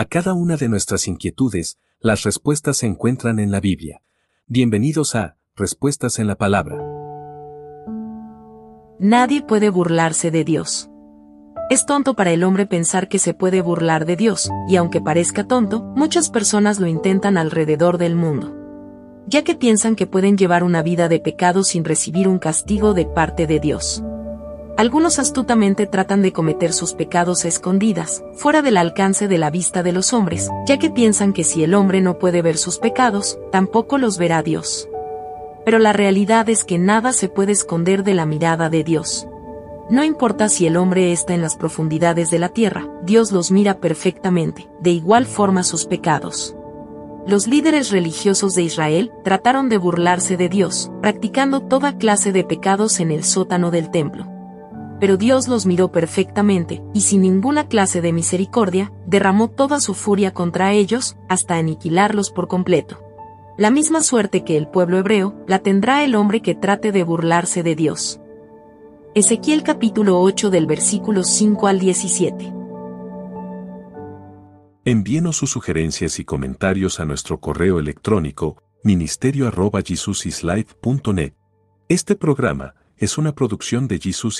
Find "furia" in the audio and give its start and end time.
59.94-60.32